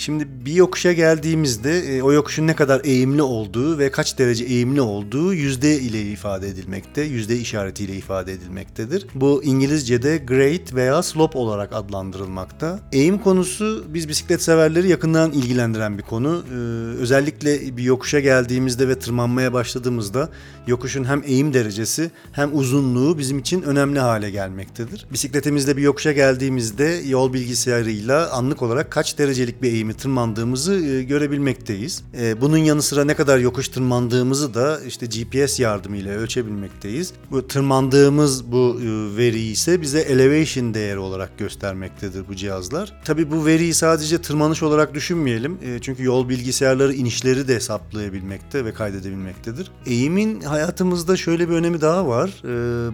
Şimdi 0.00 0.28
bir 0.44 0.52
yokuşa 0.52 0.92
geldiğimizde 0.92 1.78
e, 1.78 2.02
o 2.02 2.12
yokuşun 2.12 2.46
ne 2.46 2.56
kadar 2.56 2.80
eğimli 2.84 3.22
olduğu 3.22 3.78
ve 3.78 3.90
kaç 3.90 4.18
derece 4.18 4.44
eğimli 4.44 4.80
olduğu 4.80 5.34
yüzde 5.34 5.80
ile 5.80 6.02
ifade 6.02 6.48
edilmekte, 6.48 7.02
yüzde 7.02 7.36
işaretiyle 7.36 7.96
ifade 7.96 8.32
edilmektedir. 8.32 9.06
Bu 9.14 9.44
İngilizce'de 9.44 10.16
grade 10.16 10.74
veya 10.74 11.02
slope 11.02 11.38
olarak 11.38 11.72
adlandırılmakta. 11.72 12.80
Eğim 12.92 13.18
konusu 13.18 13.84
biz 13.88 14.08
bisiklet 14.08 14.42
severleri 14.42 14.88
yakından 14.88 15.32
ilgilendiren 15.32 15.98
bir 15.98 16.02
konu. 16.02 16.44
Ee, 16.50 16.54
özellikle 17.00 17.76
bir 17.76 17.82
yokuşa 17.82 18.20
geldiğimizde 18.20 18.88
ve 18.88 18.98
tırmanmaya 18.98 19.52
başladığımızda 19.52 20.28
yokuşun 20.66 21.04
hem 21.04 21.22
eğim 21.26 21.54
derecesi 21.54 22.10
hem 22.32 22.58
uzunluğu 22.58 23.18
bizim 23.18 23.38
için 23.38 23.62
önemli 23.62 23.98
hale 23.98 24.30
gelmektedir. 24.30 25.06
Bisikletimizde 25.12 25.76
bir 25.76 25.82
yokuşa 25.82 26.12
geldiğimizde 26.12 27.00
yol 27.06 27.32
bilgisayarıyla 27.32 28.30
anlık 28.30 28.62
olarak 28.62 28.90
kaç 28.90 29.18
derecelik 29.18 29.62
bir 29.62 29.89
eğimi 29.90 30.02
tırmandığımızı 30.02 30.74
e, 30.74 31.02
görebilmekteyiz. 31.02 32.02
E, 32.18 32.40
bunun 32.40 32.56
yanı 32.56 32.82
sıra 32.82 33.04
ne 33.04 33.14
kadar 33.14 33.38
yokuş 33.38 33.68
tırmandığımızı 33.68 34.54
da 34.54 34.80
işte 34.86 35.06
GPS 35.06 35.60
yardımıyla 35.60 36.12
ölçebilmekteyiz. 36.12 37.12
Bu 37.30 37.46
tırmandığımız 37.46 38.52
bu 38.52 38.80
e, 38.80 39.16
veriyi 39.16 39.52
ise 39.52 39.80
bize 39.80 40.00
elevation 40.00 40.74
değeri 40.74 40.98
olarak 40.98 41.38
göstermektedir 41.38 42.28
bu 42.28 42.36
cihazlar. 42.36 42.92
Tabi 43.04 43.30
bu 43.30 43.46
veriyi 43.46 43.74
sadece 43.74 44.22
tırmanış 44.22 44.62
olarak 44.62 44.94
düşünmeyelim. 44.94 45.58
Çünkü 45.80 46.04
yol 46.04 46.28
bilgisayarları 46.28 46.94
inişleri 46.94 47.48
de 47.48 47.54
hesaplayabilmekte 47.54 48.64
ve 48.64 48.72
kaydedebilmektedir. 48.72 49.70
Eğimin 49.86 50.40
hayatımızda 50.40 51.16
şöyle 51.16 51.48
bir 51.48 51.54
önemi 51.54 51.80
daha 51.80 52.06
var. 52.06 52.30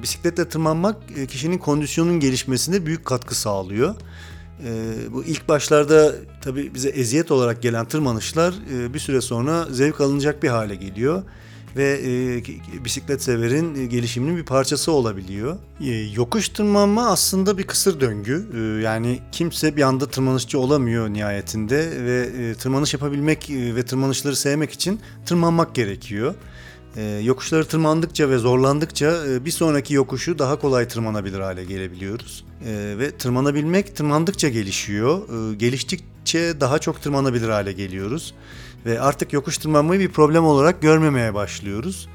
Bisikletle 0.03 0.49
tırmanmak 0.49 0.97
kişinin 1.29 1.59
kondisyonun 1.59 2.21
gelişmesine 2.21 2.87
büyük 2.87 3.05
katkı 3.05 3.35
sağlıyor. 3.35 3.95
E, 4.65 4.95
bu 5.13 5.25
ilk 5.25 5.49
başlarda 5.49 6.15
tabii 6.41 6.75
bize 6.75 6.89
eziyet 6.89 7.31
olarak 7.31 7.63
gelen 7.63 7.85
tırmanışlar 7.85 8.55
e, 8.75 8.95
bir 8.95 8.99
süre 8.99 9.21
sonra 9.21 9.67
zevk 9.71 10.01
alınacak 10.01 10.43
bir 10.43 10.49
hale 10.49 10.75
geliyor 10.75 11.23
ve 11.77 12.01
e, 12.05 12.85
bisiklet 12.85 13.23
severin 13.23 13.89
gelişiminin 13.89 14.37
bir 14.37 14.45
parçası 14.45 14.93
olabiliyor. 14.93 15.57
E, 15.81 15.91
yokuş 15.93 16.49
tırmanma 16.49 17.07
aslında 17.09 17.59
bir 17.59 17.63
kısır 17.63 18.01
döngü. 18.01 18.47
E, 18.55 18.83
yani 18.83 19.21
kimse 19.33 19.77
bir 19.77 19.83
anda 19.83 20.07
tırmanışçı 20.07 20.59
olamıyor 20.59 21.09
nihayetinde 21.09 22.05
ve 22.05 22.29
e, 22.43 22.55
tırmanış 22.55 22.95
yapabilmek 22.95 23.51
e, 23.51 23.75
ve 23.75 23.83
tırmanışları 23.83 24.37
sevmek 24.37 24.71
için 24.71 25.01
tırmanmak 25.27 25.75
gerekiyor. 25.75 26.35
E, 26.97 27.03
yokuşları 27.03 27.65
tırmandıkça 27.65 28.31
ve 28.31 28.38
zorlandıkça 28.38 29.26
e, 29.26 29.45
bir 29.45 29.50
sonraki 29.50 29.95
yokuşu 29.95 30.38
daha 30.38 30.59
kolay 30.59 30.88
tırmanabilir 30.88 31.41
hale 31.41 31.65
gelebiliyoruz. 31.65 32.45
E, 32.67 32.99
ve 32.99 33.11
tırmanabilmek 33.11 33.97
tırmandıkça 33.97 34.49
gelişiyor. 34.49 35.19
E, 35.53 35.55
geliştikçe 35.55 36.61
daha 36.61 36.79
çok 36.79 37.03
tırmanabilir 37.03 37.49
hale 37.49 37.73
geliyoruz. 37.73 38.35
Ve 38.87 39.00
artık 39.00 39.33
yokuş 39.33 39.59
tırmanmayı 39.59 40.00
bir 40.00 40.09
problem 40.09 40.45
olarak 40.45 40.83
görmemeye 40.83 41.35
başlıyoruz. 41.35 42.09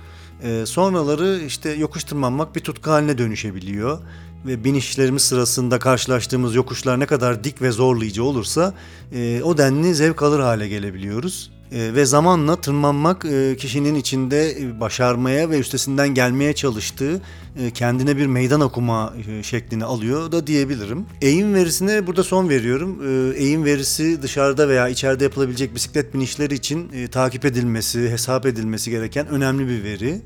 Sonraları 0.66 1.42
işte 1.48 1.70
yokuş 1.70 2.04
tırmanmak 2.04 2.56
bir 2.56 2.60
tutku 2.60 2.92
haline 2.92 3.18
dönüşebiliyor 3.18 4.00
ve 4.46 4.64
binişlerimiz 4.64 5.22
sırasında 5.22 5.80
karşılaştığımız 5.80 6.56
yokuşlar 6.56 7.00
ne 7.00 7.06
kadar 7.06 7.44
dik 7.44 7.62
ve 7.62 7.72
zorlayıcı 7.72 8.24
olursa 8.24 8.74
e, 9.14 9.42
o 9.44 9.58
denli 9.58 9.96
zevk 9.96 10.22
alır 10.22 10.40
hale 10.40 10.68
gelebiliyoruz. 10.68 11.52
E, 11.72 11.94
ve 11.94 12.06
zamanla 12.06 12.62
tırmanmak 12.62 13.26
e, 13.26 13.56
kişinin 13.58 13.96
içinde 13.96 14.58
başarmaya 14.80 15.50
ve 15.50 15.60
üstesinden 15.60 16.10
gelmeye 16.10 16.54
çalıştığı 16.54 17.22
e, 17.51 17.51
kendine 17.74 18.18
bir 18.18 18.26
meydan 18.26 18.62
okuma 18.62 19.14
e, 19.28 19.44
şeklini 19.44 19.86
alıyor 19.86 20.32
da 20.32 20.48
diyebilirim. 20.48 21.06
Eğim 21.22 21.54
verisine 21.54 22.08
burada 22.08 22.24
son 22.24 22.50
veriyorum. 22.50 23.00
E, 23.08 23.38
eğim 23.38 23.66
verisi 23.66 24.22
dışarıda 24.22 24.70
veya 24.70 24.90
içeride 24.90 25.24
yapılabilecek 25.24 25.76
bisiklet 25.76 26.14
binişleri 26.14 26.54
için 26.54 27.08
takip 27.08 27.46
edilmesi, 27.46 28.10
hesap 28.10 28.46
edilmesi 28.46 28.92
gereken 28.92 29.28
önemli 29.28 29.68
bir 29.68 29.84
veri. 29.84 30.22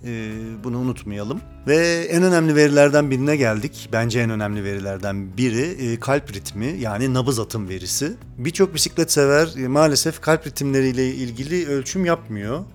Bunu 0.64 0.78
unutmayalım. 0.78 1.42
Ve 1.68 2.08
en 2.10 2.24
önemli 2.24 2.56
verilerden 2.56 3.12
birine 3.12 3.36
geldik. 3.36 3.90
Bence 3.94 4.20
en 4.20 4.30
önemli 4.30 4.64
verilerden 4.64 5.38
biri 5.38 5.98
kalp 6.00 6.34
ritmi 6.34 6.76
yani 6.80 7.14
nabız 7.14 7.40
atım 7.40 7.70
verisi. 7.70 8.14
Birçok 8.38 8.74
bisiklet 8.74 9.12
sever 9.12 9.50
maalesef 9.68 10.22
kalp 10.22 10.48
ritimleriyle 10.48 11.08
ilgili 11.08 11.68
ölçüm 11.68 12.06
yapmıyor. 12.06 12.66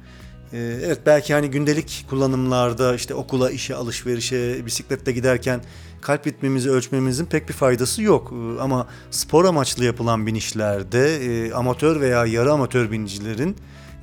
Ee, 0.53 0.59
evet 0.85 0.99
belki 1.07 1.35
hani 1.35 1.51
gündelik 1.51 2.07
kullanımlarda 2.11 2.95
işte 2.95 3.15
okula, 3.15 3.51
işe, 3.51 3.75
alışverişe, 3.75 4.67
bisikletle 4.67 5.13
giderken 5.13 5.61
kalp 6.01 6.27
ritmimizi 6.27 6.71
ölçmemizin 6.71 7.27
pek 7.27 7.49
bir 7.49 7.55
faydası 7.55 8.03
yok. 8.03 8.33
Ee, 8.33 8.61
ama 8.61 8.87
spor 9.11 9.45
amaçlı 9.45 9.85
yapılan 9.85 10.27
binişlerde 10.27 11.17
e, 11.17 11.53
amatör 11.53 12.01
veya 12.01 12.27
yarı 12.27 12.53
amatör 12.53 12.91
binicilerin 12.91 13.57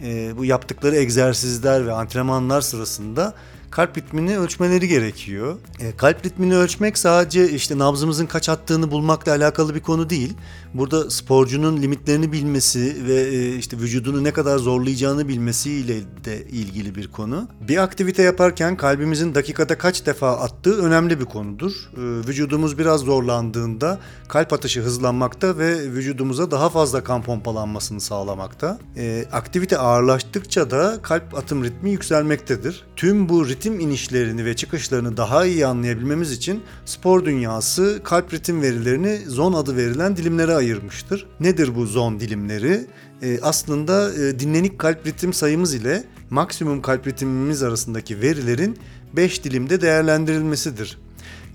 e, 0.04 0.38
bu 0.38 0.46
yaptıkları 0.46 0.96
egzersizler 0.96 1.86
ve 1.88 1.92
antrenmanlar 1.92 2.62
sırasında 2.62 3.34
kalp 3.72 3.98
ritmini 3.98 4.40
ölçmeleri 4.40 4.88
gerekiyor. 4.88 5.56
E, 5.80 5.96
kalp 5.98 6.26
ritmini 6.26 6.56
ölçmek 6.56 6.98
sadece 6.98 7.50
işte 7.52 7.78
nabzımızın 7.78 8.26
kaç 8.26 8.50
attığını 8.50 8.92
bulmakla 8.92 9.32
alakalı 9.32 9.76
bir 9.76 9.80
konu 9.80 10.10
değil. 10.10 10.34
Burada 10.74 11.10
sporcunun 11.10 11.82
limitlerini 11.82 12.32
bilmesi 12.32 13.08
ve 13.08 13.22
e, 13.22 13.56
işte 13.56 13.78
vücudunu 13.78 14.24
ne 14.24 14.32
kadar 14.32 14.58
zorlayacağını 14.58 15.28
bilmesiyle 15.28 15.96
de 16.26 16.46
ilgili 16.46 16.96
bir 16.96 17.12
konu. 17.12 17.48
Bir 17.68 17.78
aktivite 17.78 18.24
yaparken 18.24 18.78
kalbimizin 18.78 19.36
dakikada 19.36 19.78
kaç 19.78 20.06
defa 20.06 20.38
attığı 20.38 20.82
önemli 20.82 21.20
bir 21.20 21.26
konudur. 21.26 21.72
E, 21.72 22.28
vücudumuz 22.28 22.78
biraz 22.78 23.02
zorlandığında 23.02 24.00
kalp 24.28 24.54
atışı 24.54 24.82
hızlanmakta 24.82 25.58
ve 25.58 25.92
vücudumuza 25.92 26.52
daha 26.52 26.70
fazla 26.70 27.04
kan 27.04 27.24
pompalanmasını 27.24 28.02
sağlamakta. 28.02 28.80
E, 28.98 29.26
aktivite 29.32 29.78
ağırlaştıkça 29.78 30.72
da 30.72 31.02
kalp 31.02 31.36
atım 31.36 31.64
ritmi 31.64 31.92
yükselmektedir. 31.92 32.86
Tüm 32.96 33.30
bu 33.30 33.48
ritim 33.58 33.80
inişlerini 33.80 34.46
ve 34.46 34.56
çıkışlarını 34.56 35.18
daha 35.18 35.46
iyi 35.46 35.66
anlayabilmemiz 35.66 36.32
için 36.32 36.64
spor 36.86 37.26
dünyası 37.26 38.02
kalp 38.04 38.34
ritim 38.34 38.62
verilerini 38.62 39.18
zon 39.28 39.54
adı 39.54 39.78
verilen 39.78 40.18
dilimlere 40.18 40.56
ayırmıştır. 40.56 41.28
Nedir 41.40 41.76
bu 41.76 41.86
zon 41.86 42.20
dilimleri? 42.20 42.88
E, 43.22 43.40
aslında 43.42 44.14
e, 44.14 44.40
dinlenik 44.40 44.80
kalp 44.80 45.08
ritim 45.08 45.34
sayımız 45.34 45.74
ile 45.74 46.04
maksimum 46.30 46.82
kalp 46.82 47.08
ritimimiz 47.08 47.64
arasındaki 47.64 48.22
verilerin 48.22 48.78
5 49.14 49.44
dilimde 49.44 49.82
değerlendirilmesidir. 49.82 50.98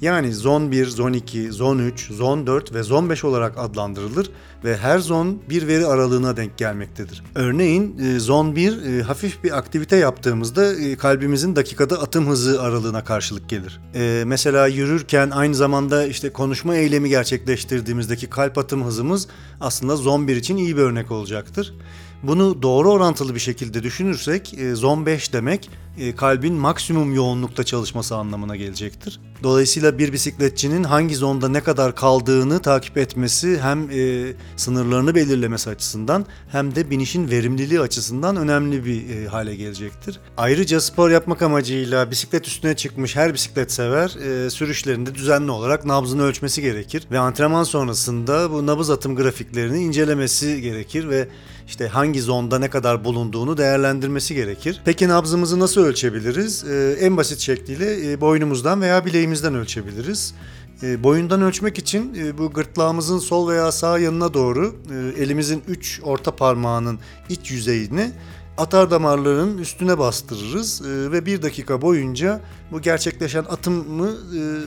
Yani 0.03 0.33
zon 0.33 0.73
1, 0.73 0.87
zon 0.87 1.13
2, 1.13 1.53
zon 1.53 1.79
3, 1.79 2.11
zon 2.11 2.47
4 2.47 2.75
ve 2.75 2.83
zon 2.83 3.11
5 3.11 3.25
olarak 3.25 3.59
adlandırılır 3.59 4.31
ve 4.65 4.77
her 4.77 4.99
zon 4.99 5.43
bir 5.51 5.69
veri 5.69 5.87
aralığına 5.87 6.37
denk 6.37 6.59
gelmektedir. 6.59 7.23
Örneğin 7.35 7.99
e, 7.99 8.19
zon 8.19 8.57
1 8.57 8.83
e, 8.83 9.03
hafif 9.03 9.45
bir 9.45 9.59
aktivite 9.59 9.97
yaptığımızda 9.97 10.75
e, 10.75 10.97
kalbimizin 10.97 11.57
dakikada 11.57 12.03
atım 12.03 12.27
hızı 12.27 12.63
aralığına 12.63 13.05
karşılık 13.05 13.49
gelir. 13.49 13.81
Mesela 14.25 14.67
yürürken 14.67 15.31
aynı 15.31 15.55
zamanda 15.55 16.07
işte 16.07 16.33
konuşma 16.33 16.77
eylemi 16.77 17.09
gerçekleştirdiğimizdeki 17.09 18.31
kalp 18.31 18.59
atım 18.59 18.85
hızımız 18.85 19.29
aslında 19.61 19.97
zon 19.97 20.29
1 20.29 20.37
için 20.37 20.57
iyi 20.57 20.77
bir 20.77 20.83
örnek 20.83 21.11
olacaktır. 21.11 21.75
Bunu 22.23 22.63
doğru 22.63 22.91
orantılı 22.91 23.35
bir 23.35 23.41
şekilde 23.41 23.83
düşünürsek 23.83 24.55
zon 24.75 25.07
5 25.07 25.33
demek 25.33 25.71
kalbin 26.17 26.55
maksimum 26.55 27.15
yoğunlukta 27.15 27.65
çalışması 27.65 28.17
anlamına 28.17 28.57
gelecektir. 28.57 29.21
Dolayısıyla 29.43 29.99
bir 29.99 30.13
bisikletçinin 30.13 30.85
hangi 30.85 31.17
zonda 31.17 31.49
ne 31.49 31.61
kadar 31.61 31.95
kaldığını 31.95 32.63
takip 32.63 32.99
etmesi 32.99 33.61
hem 33.61 33.91
e, 33.91 34.33
sınırlarını 34.57 35.15
belirlemesi 35.15 35.71
açısından 35.71 36.27
hem 36.53 36.75
de 36.75 36.91
binişin 36.91 37.31
verimliliği 37.31 37.81
açısından 37.81 38.37
önemli 38.37 38.85
bir 38.85 39.11
e, 39.11 39.29
hale 39.29 39.55
gelecektir. 39.55 40.21
Ayrıca 40.37 40.81
spor 40.81 41.11
yapmak 41.11 41.43
amacıyla 41.43 42.11
bisiklet 42.11 42.47
üstüne 42.47 42.77
çıkmış 42.77 43.17
her 43.17 43.35
bisiklet 43.35 43.73
sever 43.73 44.17
e, 44.47 44.51
sürüşlerinde 44.51 45.15
düzenli 45.15 45.51
olarak 45.51 45.85
nabzını 45.85 46.23
ölçmesi 46.23 46.63
gerekir 46.63 47.07
ve 47.11 47.19
antrenman 47.19 47.65
sonrasında 47.65 48.51
bu 48.51 48.67
nabız 48.67 48.91
atım 48.91 49.17
grafiklerini 49.17 49.83
incelemesi 49.83 50.61
gerekir 50.61 51.09
ve 51.09 51.29
işte 51.73 51.89
hangi 51.89 52.23
zonda 52.23 52.59
ne 52.59 52.71
kadar 52.71 53.05
bulunduğunu 53.05 53.57
değerlendirmesi 53.57 54.35
gerekir. 54.35 54.83
Peki 54.85 55.09
nabzımızı 55.09 55.61
nasıl 55.61 55.81
ölçebiliriz? 55.81 56.65
Ee, 56.65 56.97
en 57.01 57.17
basit 57.17 57.41
şekliyle 57.41 58.13
e, 58.13 58.21
boynumuzdan 58.21 58.81
veya 58.81 59.05
bileğimizden 59.07 59.55
ölçebiliriz. 59.55 60.35
E, 60.83 61.03
boyundan 61.03 61.43
ölçmek 61.43 61.79
için 61.79 62.15
e, 62.15 62.39
bu 62.39 62.53
gırtlağımızın 62.53 63.19
sol 63.19 63.49
veya 63.49 63.73
sağ 63.73 63.99
yanına 63.99 64.35
doğru 64.35 64.77
e, 64.91 65.23
elimizin 65.23 65.63
üç 65.69 66.01
orta 66.05 66.37
parmağının 66.37 66.99
iç 67.29 67.51
yüzeyini 67.51 68.11
atar 68.59 68.91
damarların 68.91 69.59
üstüne 69.59 69.99
bastırırız 69.99 70.83
ve 70.85 71.27
bir 71.27 71.43
dakika 71.43 71.83
boyunca 71.83 72.41
bu 72.73 72.81
gerçekleşen 72.81 73.45
atımı 73.45 74.11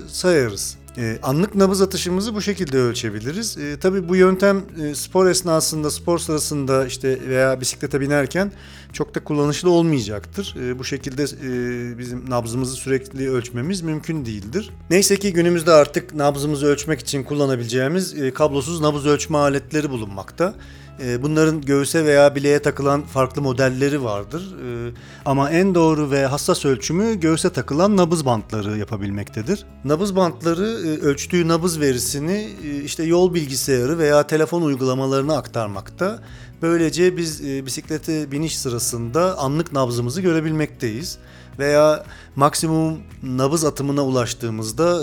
sayarız. 0.07 0.77
E, 0.97 1.19
anlık 1.23 1.55
nabız 1.55 1.81
atışımızı 1.81 2.35
bu 2.35 2.41
şekilde 2.41 2.77
ölçebiliriz. 2.77 3.57
E, 3.57 3.79
tabii 3.79 4.09
bu 4.09 4.15
yöntem 4.15 4.61
e, 4.83 4.95
spor 4.95 5.27
esnasında, 5.27 5.91
spor 5.91 6.19
sırasında 6.19 6.85
işte 6.85 7.19
veya 7.29 7.61
bisiklete 7.61 8.01
binerken 8.01 8.51
çok 8.93 9.15
da 9.15 9.23
kullanışlı 9.23 9.69
olmayacaktır. 9.69 10.55
E, 10.61 10.79
bu 10.79 10.83
şekilde 10.83 11.23
e, 11.23 11.97
bizim 11.97 12.29
nabzımızı 12.29 12.75
sürekli 12.75 13.29
ölçmemiz 13.29 13.81
mümkün 13.81 14.25
değildir. 14.25 14.69
Neyse 14.89 15.15
ki 15.17 15.33
günümüzde 15.33 15.71
artık 15.71 16.15
nabzımızı 16.15 16.65
ölçmek 16.65 16.99
için 16.99 17.23
kullanabileceğimiz 17.23 18.21
e, 18.21 18.33
kablosuz 18.33 18.81
nabız 18.81 19.05
ölçme 19.05 19.37
aletleri 19.37 19.89
bulunmakta. 19.89 20.55
E, 21.03 21.23
bunların 21.23 21.61
göğüse 21.61 22.05
veya 22.05 22.35
bileğe 22.35 22.61
takılan 22.61 23.01
farklı 23.01 23.41
modelleri 23.41 24.03
vardır. 24.03 24.55
E, 24.67 24.93
ama 25.25 25.49
en 25.49 25.75
doğru 25.75 26.11
ve 26.11 26.25
hassas 26.25 26.65
ölçümü 26.65 27.19
göğüse 27.19 27.49
takılan 27.49 27.97
nabız 27.97 28.25
bantları 28.25 28.77
yapabilmektedir. 28.77 29.65
Nabız 29.85 30.15
bantları 30.15 30.65
e, 30.65 31.05
ölçtüğü 31.05 31.47
nabız 31.47 31.79
verisini 31.79 32.49
e, 32.63 32.83
işte 32.83 33.03
yol 33.03 33.33
bilgisayarı 33.33 33.97
veya 33.97 34.27
telefon 34.27 34.61
uygulamalarına 34.61 35.37
aktarmakta. 35.37 36.19
Böylece 36.61 37.17
biz 37.17 37.41
e, 37.41 37.65
bisiklete 37.65 38.31
biniş 38.31 38.59
sırasında 38.59 39.37
anlık 39.37 39.71
nabzımızı 39.71 40.21
görebilmekteyiz. 40.21 41.17
Veya 41.59 42.03
maksimum 42.35 42.97
nabız 43.23 43.65
atımına 43.65 44.05
ulaştığımızda 44.05 45.01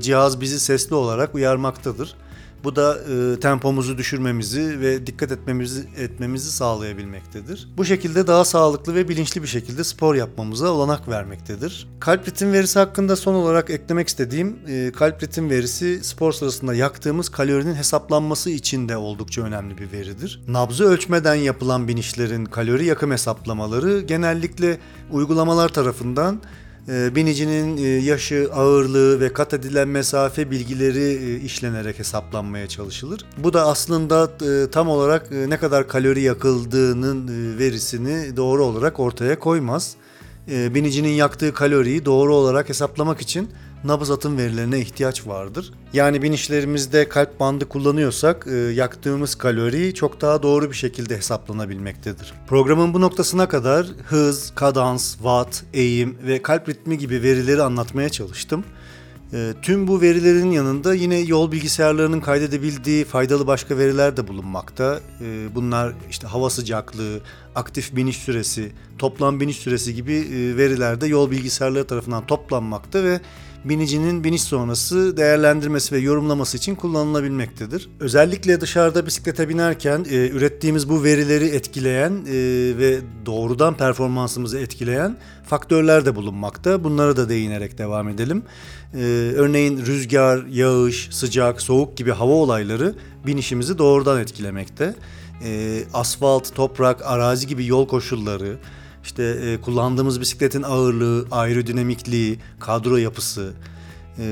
cihaz 0.00 0.40
bizi 0.40 0.60
sesli 0.60 0.94
olarak 0.94 1.34
uyarmaktadır. 1.34 2.14
Bu 2.64 2.76
da 2.76 2.98
e, 2.98 3.40
tempomuzu 3.40 3.98
düşürmemizi 3.98 4.80
ve 4.80 5.06
dikkat 5.06 5.32
etmemizi 5.32 5.88
etmemizi 5.96 6.52
sağlayabilmektedir. 6.52 7.68
Bu 7.76 7.84
şekilde 7.84 8.26
daha 8.26 8.44
sağlıklı 8.44 8.94
ve 8.94 9.08
bilinçli 9.08 9.42
bir 9.42 9.48
şekilde 9.48 9.84
spor 9.84 10.14
yapmamıza 10.14 10.70
olanak 10.70 11.08
vermektedir. 11.08 11.88
Kalp 12.00 12.28
ritim 12.28 12.52
verisi 12.52 12.78
hakkında 12.78 13.16
son 13.16 13.34
olarak 13.34 13.70
eklemek 13.70 14.08
istediğim 14.08 14.58
e, 14.68 14.92
kalp 14.92 15.22
ritim 15.22 15.50
verisi 15.50 16.04
spor 16.04 16.32
sırasında 16.32 16.74
yaktığımız 16.74 17.28
kalorinin 17.28 17.74
hesaplanması 17.74 18.50
için 18.50 18.88
de 18.88 18.96
oldukça 18.96 19.42
önemli 19.42 19.78
bir 19.78 19.92
veridir. 19.92 20.42
Nabzı 20.48 20.84
ölçmeden 20.84 21.34
yapılan 21.34 21.88
binişlerin 21.88 22.44
kalori 22.44 22.84
yakım 22.84 23.10
hesaplamaları 23.10 24.00
genellikle 24.00 24.78
uygulamalar 25.10 25.68
tarafından 25.68 26.40
binicinin 26.88 27.76
e, 27.76 27.80
yaşı, 27.80 28.48
ağırlığı 28.54 29.20
ve 29.20 29.32
kat 29.32 29.54
edilen 29.54 29.88
mesafe 29.88 30.50
bilgileri 30.50 31.24
e, 31.24 31.36
işlenerek 31.36 31.98
hesaplanmaya 31.98 32.68
çalışılır. 32.68 33.24
Bu 33.38 33.52
da 33.52 33.66
aslında 33.66 34.30
tam 34.70 34.88
olarak 34.88 35.30
ne 35.30 35.56
kadar 35.56 35.88
kalori 35.88 36.20
yakıldığının 36.20 37.28
verisini 37.58 38.36
doğru 38.36 38.64
olarak 38.64 39.00
ortaya 39.00 39.38
koymaz. 39.38 39.94
Binicinin 40.48 41.08
yaktığı 41.08 41.54
kaloriyi 41.54 42.04
doğru 42.04 42.34
olarak 42.34 42.68
hesaplamak 42.68 43.20
için 43.20 43.48
nabız 43.84 44.10
atım 44.10 44.38
verilerine 44.38 44.80
ihtiyaç 44.80 45.26
vardır. 45.26 45.72
Yani 45.92 46.22
binişlerimizde 46.22 47.08
kalp 47.08 47.40
bandı 47.40 47.68
kullanıyorsak 47.68 48.46
e, 48.46 48.54
yaktığımız 48.54 49.34
kalori 49.34 49.94
çok 49.94 50.20
daha 50.20 50.42
doğru 50.42 50.70
bir 50.70 50.76
şekilde 50.76 51.16
hesaplanabilmektedir. 51.16 52.34
Programın 52.46 52.94
bu 52.94 53.00
noktasına 53.00 53.48
kadar 53.48 53.86
hız, 54.04 54.52
kadans, 54.54 55.12
watt, 55.12 55.64
eğim 55.72 56.18
ve 56.26 56.42
kalp 56.42 56.68
ritmi 56.68 56.98
gibi 56.98 57.22
verileri 57.22 57.62
anlatmaya 57.62 58.08
çalıştım. 58.08 58.64
E, 59.32 59.54
tüm 59.62 59.88
bu 59.88 60.00
verilerin 60.00 60.50
yanında 60.50 60.94
yine 60.94 61.18
yol 61.18 61.52
bilgisayarlarının 61.52 62.20
kaydedebildiği 62.20 63.04
faydalı 63.04 63.46
başka 63.46 63.78
veriler 63.78 64.16
de 64.16 64.28
bulunmakta. 64.28 65.00
E, 65.20 65.54
bunlar 65.54 65.92
işte 66.10 66.26
hava 66.26 66.50
sıcaklığı, 66.50 67.20
aktif 67.54 67.96
biniş 67.96 68.16
süresi, 68.16 68.72
toplam 68.98 69.40
biniş 69.40 69.56
süresi 69.56 69.94
gibi 69.94 70.12
e, 70.12 70.56
veriler 70.56 71.00
de 71.00 71.06
yol 71.06 71.30
bilgisayarları 71.30 71.86
tarafından 71.86 72.26
toplanmakta 72.26 73.04
ve 73.04 73.20
binicinin 73.64 74.24
biniş 74.24 74.42
sonrası 74.42 75.16
değerlendirmesi 75.16 75.94
ve 75.94 75.98
yorumlaması 75.98 76.56
için 76.56 76.74
kullanılabilmektedir. 76.74 77.88
Özellikle 78.00 78.60
dışarıda 78.60 79.06
bisiklete 79.06 79.48
binerken 79.48 80.06
e, 80.10 80.28
ürettiğimiz 80.28 80.88
bu 80.88 81.04
verileri 81.04 81.44
etkileyen 81.44 82.10
e, 82.10 82.32
ve 82.78 82.98
doğrudan 83.26 83.76
performansımızı 83.76 84.58
etkileyen 84.58 85.16
faktörler 85.46 86.06
de 86.06 86.16
bulunmakta. 86.16 86.84
Bunlara 86.84 87.16
da 87.16 87.28
değinerek 87.28 87.78
devam 87.78 88.08
edelim. 88.08 88.42
E, 88.94 88.98
örneğin 89.36 89.86
rüzgar, 89.86 90.46
yağış, 90.46 91.08
sıcak, 91.12 91.62
soğuk 91.62 91.96
gibi 91.96 92.10
hava 92.10 92.32
olayları 92.32 92.94
binişimizi 93.26 93.78
doğrudan 93.78 94.20
etkilemekte. 94.20 94.94
E, 95.44 95.82
asfalt, 95.94 96.54
toprak, 96.54 97.06
arazi 97.06 97.46
gibi 97.46 97.66
yol 97.66 97.88
koşulları, 97.88 98.58
işte 99.04 99.22
e, 99.22 99.60
kullandığımız 99.60 100.20
bisikletin 100.20 100.62
ağırlığı, 100.62 101.26
aerodinamikliği, 101.30 102.38
kadro 102.60 102.96
yapısı, 102.96 103.52
e, 104.18 104.24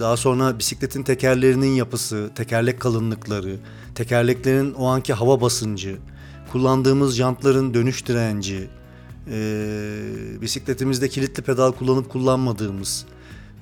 daha 0.00 0.16
sonra 0.16 0.58
bisikletin 0.58 1.02
tekerlerinin 1.02 1.74
yapısı, 1.74 2.30
tekerlek 2.34 2.80
kalınlıkları, 2.80 3.56
tekerleklerin 3.94 4.74
o 4.74 4.86
anki 4.86 5.12
hava 5.12 5.40
basıncı, 5.40 5.98
kullandığımız 6.52 7.16
jantların 7.16 7.74
dönüş 7.74 8.06
direnci, 8.06 8.68
e, 9.30 10.40
bisikletimizde 10.40 11.08
kilitli 11.08 11.42
pedal 11.42 11.72
kullanıp 11.72 12.10
kullanmadığımız, 12.10 13.04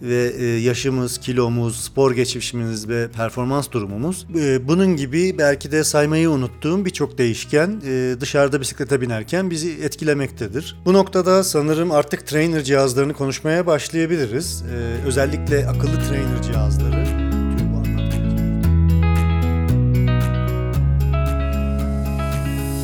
ve 0.03 0.33
e, 0.39 0.45
yaşımız, 0.45 1.19
kilomuz, 1.19 1.81
spor 1.81 2.13
geçmişimiz 2.13 2.89
ve 2.89 3.09
performans 3.09 3.71
durumumuz. 3.71 4.27
E, 4.39 4.69
bunun 4.69 4.97
gibi 4.97 5.39
belki 5.39 5.73
de 5.73 5.85
saymayı 5.85 6.31
unuttuğum 6.31 6.85
birçok 6.85 7.19
değişken 7.19 7.83
e, 7.87 8.21
dışarıda 8.21 8.61
bisiklete 8.61 9.01
binerken 9.01 9.51
bizi 9.51 9.71
etkilemektedir. 9.71 10.77
Bu 10.85 10.93
noktada 10.93 11.45
sanırım 11.45 11.91
artık 11.91 12.27
trainer 12.27 12.65
cihazlarını 12.65 13.13
konuşmaya 13.15 13.67
başlayabiliriz. 13.67 14.65
Özellikle 15.07 15.69
akıllı 15.69 15.99
trainer 16.09 16.43
cihazları. 16.43 17.20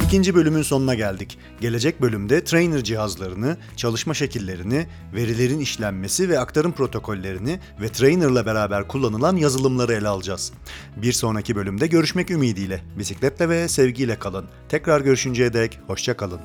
İkinci 0.07 0.35
bölümün 0.35 0.63
sonuna 0.63 0.95
geldik. 0.95 1.39
Gelecek 1.61 2.03
bölümde 2.03 2.45
trainer 2.45 2.85
cihazlarını, 2.85 3.57
çalışma 3.77 4.15
şekillerini, 4.15 4.87
verilerin 5.15 5.59
işlenmesi 5.59 6.29
ve 6.29 6.39
aktarım 6.39 6.73
protokollerini 6.73 7.61
ve 7.81 7.89
trainerla 7.89 8.47
beraber 8.47 8.89
kullanılan 8.89 9.37
yazılımları 9.37 9.93
ele 9.93 10.09
alacağız. 10.09 10.53
Bir 10.97 11.13
sonraki 11.13 11.57
bölümde 11.57 11.87
görüşmek 11.87 12.31
ümidiyle. 12.31 12.81
Bisikletle 12.99 13.49
ve 13.49 13.69
sevgiyle 13.69 14.19
kalın. 14.19 14.47
Tekrar 14.69 15.01
görüşünceye 15.01 15.53
dek 15.53 15.79
hoşça 15.87 16.17
kalın. 16.17 16.41